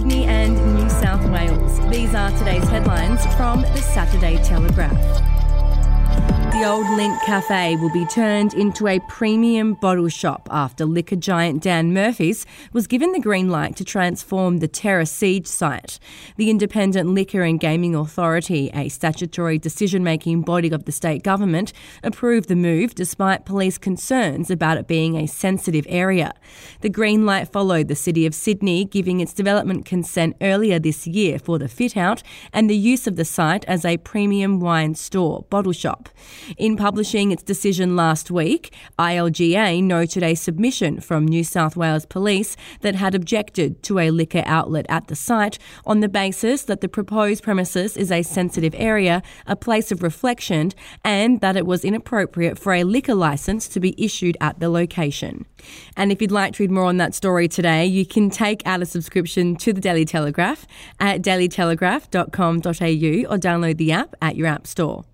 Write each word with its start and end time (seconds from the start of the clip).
Sydney 0.00 0.24
and 0.24 0.54
New 0.76 0.88
South 0.88 1.22
Wales. 1.30 1.78
These 1.90 2.14
are 2.14 2.30
today's 2.38 2.66
headlines 2.70 3.22
from 3.36 3.60
the 3.60 3.82
Saturday 3.82 4.42
Telegraph. 4.42 5.39
The 6.60 6.68
old 6.68 6.84
Lindt 6.88 7.18
Cafe 7.22 7.76
will 7.76 7.88
be 7.88 8.04
turned 8.04 8.52
into 8.52 8.86
a 8.86 9.00
premium 9.08 9.72
bottle 9.72 10.10
shop 10.10 10.46
after 10.50 10.84
liquor 10.84 11.16
giant 11.16 11.62
Dan 11.62 11.94
Murphy's 11.94 12.44
was 12.74 12.86
given 12.86 13.12
the 13.12 13.18
green 13.18 13.48
light 13.48 13.76
to 13.76 13.84
transform 13.84 14.58
the 14.58 14.68
Terra 14.68 15.06
Siege 15.06 15.46
site. 15.46 15.98
The 16.36 16.50
Independent 16.50 17.08
Liquor 17.08 17.40
and 17.40 17.58
Gaming 17.58 17.94
Authority, 17.94 18.70
a 18.74 18.90
statutory 18.90 19.58
decision 19.58 20.04
making 20.04 20.42
body 20.42 20.68
of 20.68 20.84
the 20.84 20.92
state 20.92 21.22
government, 21.22 21.72
approved 22.02 22.50
the 22.50 22.56
move 22.56 22.94
despite 22.94 23.46
police 23.46 23.78
concerns 23.78 24.50
about 24.50 24.76
it 24.76 24.86
being 24.86 25.16
a 25.16 25.26
sensitive 25.26 25.86
area. 25.88 26.34
The 26.82 26.90
green 26.90 27.24
light 27.24 27.48
followed 27.50 27.88
the 27.88 27.96
City 27.96 28.26
of 28.26 28.34
Sydney 28.34 28.84
giving 28.84 29.20
its 29.20 29.32
development 29.32 29.86
consent 29.86 30.36
earlier 30.42 30.78
this 30.78 31.06
year 31.06 31.38
for 31.38 31.58
the 31.58 31.68
fit 31.68 31.96
out 31.96 32.22
and 32.52 32.68
the 32.68 32.76
use 32.76 33.06
of 33.06 33.16
the 33.16 33.24
site 33.24 33.64
as 33.64 33.86
a 33.86 33.96
premium 33.96 34.60
wine 34.60 34.94
store 34.94 35.46
bottle 35.48 35.72
shop. 35.72 36.10
In 36.56 36.76
publishing 36.76 37.30
its 37.30 37.42
decision 37.42 37.96
last 37.96 38.30
week, 38.30 38.74
ILGA 38.98 39.82
noted 39.82 40.22
a 40.22 40.34
submission 40.34 41.00
from 41.00 41.26
New 41.26 41.44
South 41.44 41.76
Wales 41.76 42.06
Police 42.06 42.56
that 42.80 42.94
had 42.94 43.14
objected 43.14 43.82
to 43.84 43.98
a 43.98 44.10
liquor 44.10 44.42
outlet 44.46 44.86
at 44.88 45.08
the 45.08 45.16
site 45.16 45.58
on 45.86 46.00
the 46.00 46.08
basis 46.08 46.62
that 46.62 46.80
the 46.80 46.88
proposed 46.88 47.42
premises 47.42 47.96
is 47.96 48.10
a 48.10 48.22
sensitive 48.22 48.74
area, 48.76 49.22
a 49.46 49.56
place 49.56 49.92
of 49.92 50.02
reflection, 50.02 50.72
and 51.04 51.40
that 51.40 51.56
it 51.56 51.66
was 51.66 51.84
inappropriate 51.84 52.58
for 52.58 52.72
a 52.72 52.84
liquor 52.84 53.14
licence 53.14 53.68
to 53.68 53.80
be 53.80 53.94
issued 54.02 54.36
at 54.40 54.60
the 54.60 54.68
location. 54.68 55.46
And 55.96 56.10
if 56.10 56.20
you'd 56.20 56.30
like 56.30 56.54
to 56.54 56.62
read 56.62 56.70
more 56.70 56.84
on 56.84 56.96
that 56.98 57.14
story 57.14 57.48
today, 57.48 57.86
you 57.86 58.06
can 58.06 58.30
take 58.30 58.66
out 58.66 58.82
a 58.82 58.86
subscription 58.86 59.56
to 59.56 59.72
the 59.72 59.80
Daily 59.80 60.04
Telegraph 60.04 60.66
at 60.98 61.22
dailytelegraph.com.au 61.22 63.34
or 63.34 63.38
download 63.38 63.76
the 63.76 63.92
app 63.92 64.14
at 64.20 64.36
your 64.36 64.46
app 64.46 64.66
store. 64.66 65.04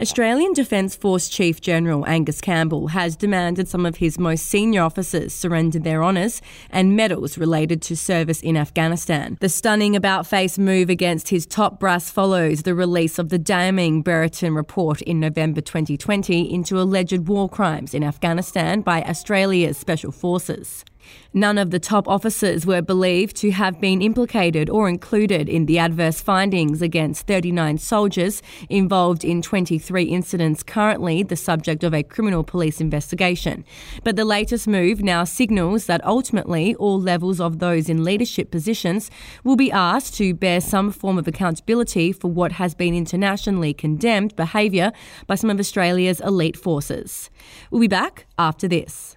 Australian 0.00 0.52
Defence 0.52 0.96
Force 0.96 1.28
Chief 1.28 1.60
General 1.60 2.06
Angus 2.06 2.40
Campbell 2.40 2.88
has 2.88 3.16
demanded 3.16 3.68
some 3.68 3.86
of 3.86 3.96
his 3.96 4.18
most 4.18 4.46
senior 4.46 4.82
officers 4.82 5.32
surrender 5.32 5.78
their 5.78 6.02
honours 6.02 6.42
and 6.70 6.96
medals 6.96 7.38
related 7.38 7.80
to 7.82 7.96
service 7.96 8.40
in 8.42 8.56
Afghanistan. 8.56 9.38
The 9.40 9.48
stunning 9.48 9.94
about 9.94 10.26
face 10.26 10.58
move 10.58 10.90
against 10.90 11.28
his 11.28 11.46
top 11.46 11.78
brass 11.78 12.10
follows 12.10 12.62
the 12.62 12.74
release 12.74 13.18
of 13.18 13.28
the 13.28 13.38
damning 13.38 14.02
Brereton 14.02 14.54
report 14.54 15.00
in 15.02 15.20
November 15.20 15.60
2020 15.60 16.52
into 16.52 16.80
alleged 16.80 17.28
war 17.28 17.48
crimes 17.48 17.94
in 17.94 18.02
Afghanistan 18.02 18.80
by 18.80 19.02
Australia's 19.02 19.78
Special 19.78 20.10
Forces. 20.10 20.84
None 21.32 21.58
of 21.58 21.70
the 21.70 21.80
top 21.80 22.06
officers 22.06 22.64
were 22.64 22.80
believed 22.80 23.34
to 23.36 23.50
have 23.50 23.80
been 23.80 24.00
implicated 24.00 24.70
or 24.70 24.88
included 24.88 25.48
in 25.48 25.66
the 25.66 25.80
adverse 25.80 26.20
findings 26.20 26.80
against 26.80 27.26
39 27.26 27.78
soldiers 27.78 28.40
involved 28.68 29.24
in 29.24 29.42
23 29.42 30.04
incidents 30.04 30.62
currently 30.62 31.24
the 31.24 31.34
subject 31.34 31.82
of 31.82 31.92
a 31.92 32.04
criminal 32.04 32.44
police 32.44 32.80
investigation. 32.80 33.64
But 34.04 34.14
the 34.14 34.24
latest 34.24 34.68
move 34.68 35.02
now 35.02 35.24
signals 35.24 35.86
that 35.86 36.04
ultimately 36.04 36.74
all 36.76 37.00
levels 37.00 37.40
of 37.40 37.58
those 37.58 37.88
in 37.88 38.04
leadership 38.04 38.50
positions 38.50 39.10
will 39.42 39.56
be 39.56 39.72
asked 39.72 40.14
to 40.14 40.34
bear 40.34 40.60
some 40.60 40.92
form 40.92 41.18
of 41.18 41.26
accountability 41.26 42.12
for 42.12 42.30
what 42.30 42.52
has 42.52 42.74
been 42.74 42.94
internationally 42.94 43.74
condemned 43.74 44.36
behaviour 44.36 44.92
by 45.26 45.34
some 45.34 45.50
of 45.50 45.58
Australia's 45.58 46.20
elite 46.20 46.56
forces. 46.56 47.28
We'll 47.70 47.80
be 47.80 47.88
back 47.88 48.26
after 48.38 48.68
this. 48.68 49.16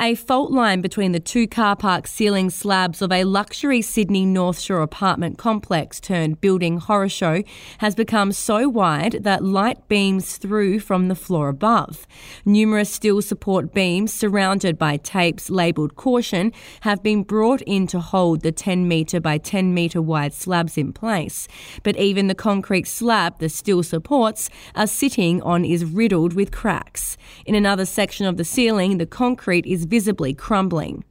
A 0.00 0.16
fault 0.16 0.50
line 0.50 0.80
between 0.80 1.12
the 1.12 1.20
two 1.20 1.46
car 1.46 1.76
park 1.76 2.08
ceiling 2.08 2.50
slabs 2.50 3.00
of 3.00 3.12
a 3.12 3.22
luxury 3.22 3.80
Sydney 3.80 4.26
North 4.26 4.58
Shore 4.58 4.82
apartment 4.82 5.38
complex 5.38 6.00
turned 6.00 6.40
building 6.40 6.78
horror 6.78 7.08
show 7.08 7.44
has 7.78 7.94
become 7.94 8.32
so 8.32 8.68
wide 8.68 9.22
that 9.22 9.44
light 9.44 9.86
beams 9.86 10.36
through 10.36 10.80
from 10.80 11.06
the 11.06 11.14
floor 11.14 11.48
above. 11.48 12.08
Numerous 12.44 12.90
steel 12.90 13.22
support 13.22 13.72
beams 13.72 14.12
surrounded 14.12 14.76
by 14.76 14.96
tapes 14.96 15.48
labelled 15.48 15.94
caution 15.94 16.52
have 16.80 17.00
been 17.00 17.22
brought 17.22 17.62
in 17.62 17.86
to 17.86 18.00
hold 18.00 18.40
the 18.40 18.50
10 18.50 18.88
metre 18.88 19.20
by 19.20 19.38
10 19.38 19.72
metre 19.72 20.02
wide 20.02 20.34
slabs 20.34 20.76
in 20.76 20.92
place. 20.92 21.46
But 21.84 21.96
even 21.96 22.26
the 22.26 22.34
concrete 22.34 22.88
slab 22.88 23.38
the 23.38 23.48
steel 23.48 23.84
supports 23.84 24.50
are 24.74 24.88
sitting 24.88 25.40
on 25.42 25.64
is 25.64 25.84
riddled 25.84 26.34
with 26.34 26.50
cracks. 26.50 27.16
In 27.46 27.54
another 27.54 27.86
section 27.86 28.26
of 28.26 28.38
the 28.38 28.44
ceiling, 28.44 28.98
the 28.98 29.06
concrete 29.06 29.66
is 29.66 29.83
visibly 29.84 30.34
crumbling. 30.34 31.04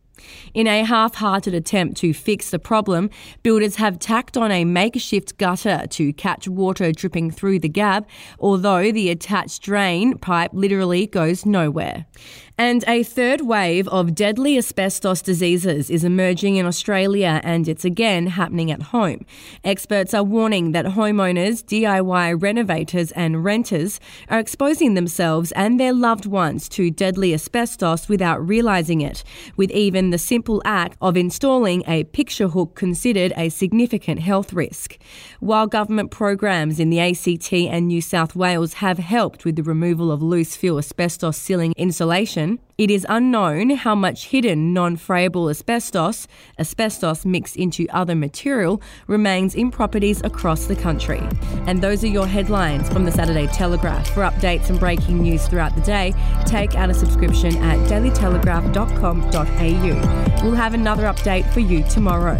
In 0.54 0.68
a 0.68 0.84
half 0.84 1.16
hearted 1.16 1.54
attempt 1.54 1.98
to 1.98 2.14
fix 2.14 2.52
the 2.52 2.60
problem, 2.60 3.10
builders 3.42 3.76
have 3.78 4.00
tacked 4.00 4.38
on 4.38 4.52
a 4.52 4.66
makeshift 4.66 5.38
gutter 5.38 5.86
to 5.90 6.14
catch 6.14 6.48
water 6.48 6.92
dripping 6.92 7.32
through 7.32 7.60
the 7.60 7.70
gap, 7.70 8.08
although 8.40 8.92
the 8.92 9.10
attached 9.10 9.64
drain 9.64 10.18
pipe 10.18 10.52
literally 10.54 11.08
goes 11.08 11.46
nowhere. 11.46 12.06
And 12.56 12.84
a 12.88 13.02
third 13.02 13.42
wave 13.42 13.88
of 13.88 14.14
deadly 14.14 14.60
asbestos 14.60 15.24
diseases 15.24 15.90
is 15.90 16.04
emerging 16.04 16.58
in 16.58 16.68
Australia 16.68 17.42
and 17.44 17.68
it's 17.68 17.84
again 17.84 18.28
happening 18.28 18.70
at 18.70 18.84
home. 18.84 19.26
Experts 19.64 20.14
are 20.14 20.22
warning 20.22 20.72
that 20.72 20.86
homeowners, 20.86 21.64
DIY 21.64 22.40
renovators, 22.40 23.12
and 23.14 23.44
renters 23.44 24.00
are 24.30 24.38
exposing 24.38 24.94
themselves 24.94 25.52
and 25.54 25.80
their 25.80 25.94
loved 25.94 26.28
ones 26.28 26.70
to 26.70 26.92
deadly 26.92 27.34
asbestos 27.34 28.08
without 28.08 28.48
realising 28.48 29.02
it, 29.02 29.24
with 29.58 29.72
even 29.72 30.12
the 30.12 30.20
simple 30.20 30.62
act 30.64 30.96
of 31.02 31.18
installing 31.18 31.84
a 31.88 32.04
picture 32.04 32.50
hook 32.50 32.76
considered 32.76 33.34
a 33.36 33.50
significant 33.50 34.20
health 34.20 34.54
risk. 34.54 35.00
While 35.40 35.66
government 35.66 36.12
programs 36.12 36.80
in 36.80 36.92
the 36.92 37.00
ACT 37.00 37.52
and 37.52 37.88
New 37.88 38.02
South 38.02 38.36
Wales 38.36 38.74
have 38.74 39.00
helped 39.00 39.44
with 39.44 39.56
the 39.56 39.64
removal 39.64 40.12
of 40.12 40.22
loose 40.22 40.56
fill 40.56 40.78
asbestos 40.78 41.36
ceiling 41.36 41.74
insulation, 41.78 42.53
it 42.78 42.90
is 42.90 43.06
unknown 43.08 43.72
how 43.72 43.96
much 43.96 44.28
hidden 44.28 44.74
non 44.74 44.96
friable 44.96 45.50
asbestos, 45.50 46.28
asbestos 46.58 47.26
mixed 47.26 47.56
into 47.56 47.88
other 47.90 48.16
material, 48.16 48.82
remains 49.08 49.56
in 49.56 49.72
properties 49.72 50.22
across 50.24 50.66
the 50.66 50.76
country. 50.76 51.22
And 51.68 51.82
those 51.82 52.04
are 52.04 52.08
your 52.08 52.28
headlines 52.28 52.90
from 52.90 53.06
the 53.06 53.12
Saturday 53.12 53.48
Telegraph. 53.48 54.10
For 54.10 54.22
updates 54.22 54.70
and 54.70 54.80
breaking 54.80 55.22
news 55.22 55.48
throughout 55.48 55.76
the 55.76 55.82
day, 55.82 56.14
take 56.46 56.76
out 56.76 56.90
a 56.90 56.94
subscription 56.94 57.56
at 57.58 57.78
dailytelegraph.com.au. 57.90 60.44
We'll 60.44 60.56
have 60.56 60.74
another 60.74 61.04
update 61.04 61.52
for 61.54 61.60
you 61.60 61.84
tomorrow. 61.84 62.40